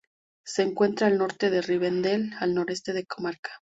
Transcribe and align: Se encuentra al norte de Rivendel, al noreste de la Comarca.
Se 0.43 0.63
encuentra 0.63 1.05
al 1.05 1.19
norte 1.19 1.51
de 1.51 1.61
Rivendel, 1.61 2.33
al 2.39 2.55
noreste 2.55 2.91
de 2.91 3.01
la 3.01 3.05
Comarca. 3.05 3.51